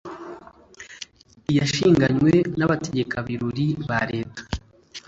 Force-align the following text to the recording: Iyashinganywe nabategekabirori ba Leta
Iyashinganywe 1.49 2.33
nabategekabirori 2.57 3.67
ba 3.87 3.99
Leta 4.11 4.41